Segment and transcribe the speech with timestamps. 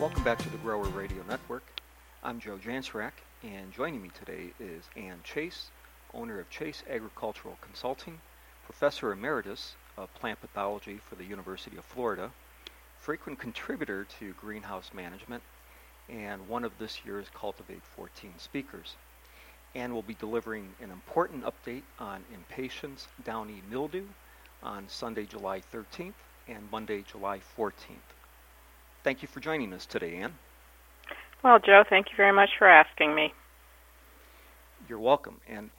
[0.00, 1.62] Welcome back to the Grower Radio Network.
[2.24, 3.12] I'm Joe Jansrak,
[3.42, 5.68] and joining me today is Ann Chase,
[6.14, 8.18] owner of Chase Agricultural Consulting,
[8.64, 12.30] professor emeritus of plant pathology for the University of Florida,
[12.98, 15.42] frequent contributor to greenhouse management,
[16.08, 18.96] and one of this year's Cultivate 14 speakers.
[19.74, 24.06] Ann will be delivering an important update on impatiens downy mildew
[24.62, 26.14] on Sunday, July 13th
[26.48, 28.14] and Monday, July 14th.
[29.02, 30.34] Thank you for joining us today, Ann.
[31.42, 33.32] Well, Joe, thank you very much for asking me.
[34.88, 35.40] You're welcome.
[35.48, 35.70] And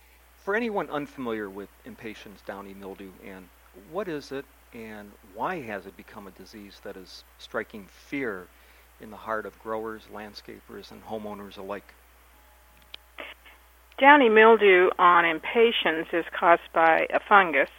[0.44, 3.49] for anyone unfamiliar with impatiens downy mildew, Ann,
[3.91, 8.47] what is it and why has it become a disease that is striking fear
[8.99, 11.94] in the heart of growers, landscapers, and homeowners alike?
[13.99, 17.69] Downy mildew on impatiens is caused by a fungus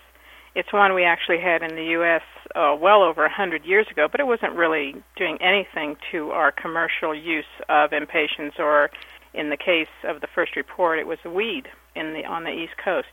[0.54, 2.22] it's one we actually had in the U.S.
[2.54, 7.14] Uh, well over hundred years ago, but it wasn't really doing anything to our commercial
[7.14, 8.90] use of impatiens, or
[9.34, 12.50] in the case of the first report, it was a weed in the on the
[12.50, 13.08] East Coast.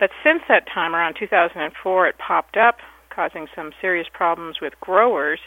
[0.00, 2.78] But since that time, around 2004, it popped up,
[3.10, 5.38] causing some serious problems with growers.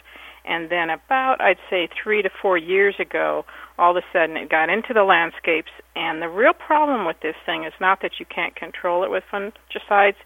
[0.46, 3.44] And then about, I'd say, three to four years ago,
[3.78, 5.72] all of a sudden it got into the landscapes.
[5.96, 9.24] And the real problem with this thing is not that you can't control it with
[9.32, 10.16] fungicides,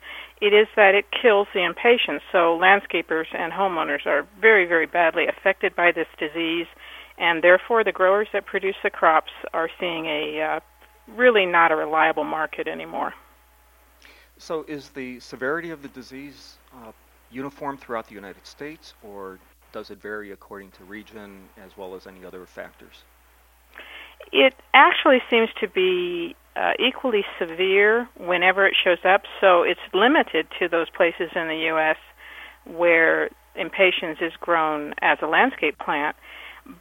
[0.40, 2.22] it is that it kills the impatiens.
[2.32, 6.66] So landscapers and homeowners are very, very badly affected by this disease,
[7.18, 10.60] and therefore the growers that produce the crops are seeing a uh,
[11.16, 13.14] really not a reliable market anymore.
[14.38, 16.92] So, is the severity of the disease uh,
[17.30, 19.38] uniform throughout the United States, or
[19.72, 23.04] does it vary according to region as well as any other factors?
[24.32, 30.46] It actually seems to be uh, equally severe whenever it shows up, so it's limited
[30.58, 31.96] to those places in the U.S.
[32.64, 36.16] where impatiens is grown as a landscape plant,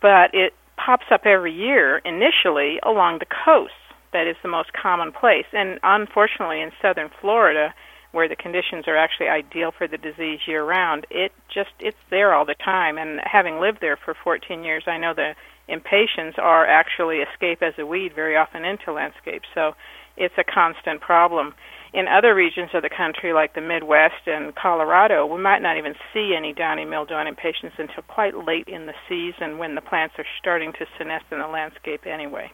[0.01, 3.73] but it pops up every year initially along the coast.
[4.11, 5.45] That is the most common place.
[5.53, 7.73] And unfortunately, in southern Florida,
[8.11, 12.33] where the conditions are actually ideal for the disease year round, it just it's there
[12.33, 12.97] all the time.
[12.97, 15.35] And having lived there for 14 years, I know the
[15.67, 19.47] impatiens are actually escape as a weed very often into landscapes.
[19.53, 19.75] So
[20.17, 21.53] it's a constant problem.
[21.93, 25.95] In other regions of the country, like the Midwest and Colorado, we might not even
[26.13, 30.15] see any downy mildew on impatiens until quite late in the season when the plants
[30.19, 32.51] are starting to senesce in the landscape anyway.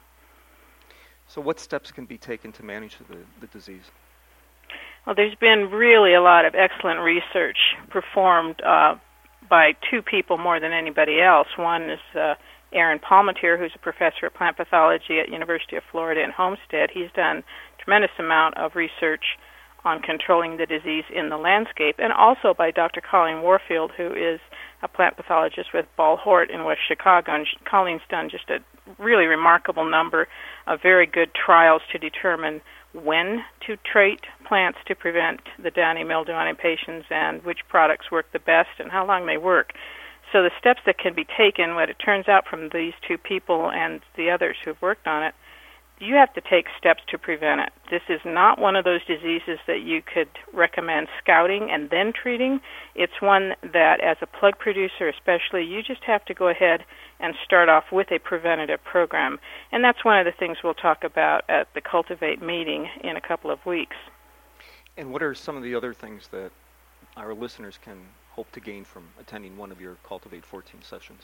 [1.27, 3.91] So, what steps can be taken to manage the, the disease?
[5.05, 7.57] Well, there's been really a lot of excellent research
[7.89, 8.95] performed uh,
[9.47, 11.47] by two people more than anybody else.
[11.57, 12.33] One is uh,
[12.73, 16.89] Aaron Palmateer, who's a professor of plant pathology at University of Florida in Homestead.
[16.91, 19.37] He's done a tremendous amount of research
[19.85, 23.01] on controlling the disease in the landscape, and also by Dr.
[23.01, 24.39] Colleen Warfield, who is
[24.81, 27.35] a plant pathologist with Ball Hort in West Chicago.
[27.35, 28.57] And Colleen's done just a
[28.97, 30.27] really remarkable number
[30.65, 32.61] of very good trials to determine
[32.93, 38.31] when to trait plants to prevent the downy mildew on impatiens and which products work
[38.31, 39.73] the best and how long they work.
[40.31, 43.71] So the steps that can be taken, what it turns out from these two people
[43.71, 45.33] and the others who've worked on it,
[45.99, 47.69] you have to take steps to prevent it.
[47.89, 52.59] This is not one of those diseases that you could recommend scouting and then treating.
[52.95, 56.83] It's one that, as a plug producer especially, you just have to go ahead
[57.21, 59.39] and start off with a preventative program.
[59.71, 63.21] And that's one of the things we'll talk about at the Cultivate meeting in a
[63.21, 63.95] couple of weeks.
[64.97, 66.51] And what are some of the other things that
[67.17, 67.97] our listeners can
[68.31, 71.23] hope to gain from attending one of your Cultivate 14 sessions?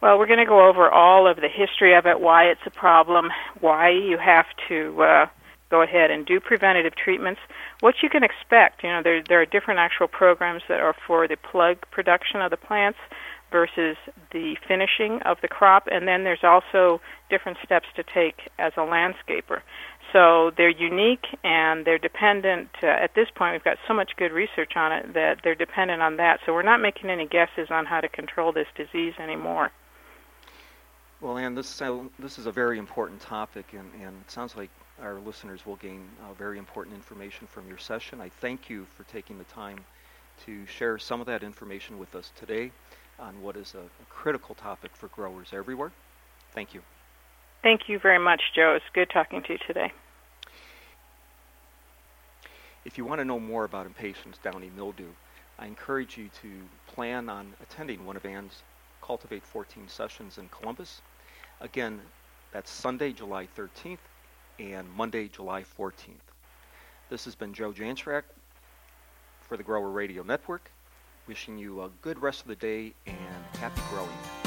[0.00, 2.70] Well, we're going to go over all of the history of it, why it's a
[2.70, 5.26] problem, why you have to uh,
[5.70, 7.40] go ahead and do preventative treatments,
[7.80, 8.82] what you can expect.
[8.82, 12.50] You know, there there are different actual programs that are for the plug production of
[12.50, 12.98] the plants
[13.50, 13.96] versus
[14.32, 18.80] the finishing of the crop, and then there's also different steps to take as a
[18.80, 19.60] landscaper.
[20.12, 22.70] So they're unique and they're dependent.
[22.82, 26.02] Uh, at this point, we've got so much good research on it that they're dependent
[26.02, 26.40] on that.
[26.44, 29.70] So we're not making any guesses on how to control this disease anymore.
[31.20, 34.70] Well, Ann, this uh, this is a very important topic, and, and it sounds like
[35.02, 38.20] our listeners will gain uh, very important information from your session.
[38.20, 39.78] I thank you for taking the time
[40.46, 42.72] to share some of that information with us today
[43.18, 45.92] on what is a, a critical topic for growers everywhere.
[46.52, 46.80] Thank you.
[47.62, 48.74] Thank you very much, Joe.
[48.74, 49.92] It's good talking to you today.
[52.84, 55.08] If you want to know more about impatiens downy mildew,
[55.58, 56.48] I encourage you to
[56.86, 58.62] plan on attending one of Ann's
[59.02, 61.02] Cultivate 14 sessions in Columbus.
[61.60, 62.00] Again,
[62.52, 63.98] that's Sunday, July 13th
[64.58, 66.24] and Monday, July 14th.
[67.10, 68.22] This has been Joe Jansrak
[69.42, 70.70] for the Grower Radio Network,
[71.26, 74.39] wishing you a good rest of the day and happy growing.